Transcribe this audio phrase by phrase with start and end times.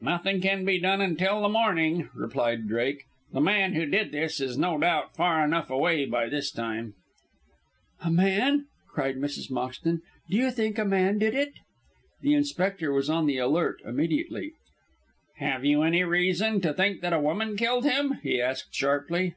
[0.00, 3.04] "Nothing can be done until the morning," replied Drake.
[3.32, 6.94] "The man who did this is no doubt far enough away by this time."
[8.00, 9.52] "A man!" cried Mrs.
[9.52, 10.02] Moxton.
[10.28, 11.52] "Do you think a man did it?"
[12.22, 14.50] The inspector was on the alert immediately.
[15.36, 19.36] "Have you any reason to think that a woman killed him?" he asked sharply.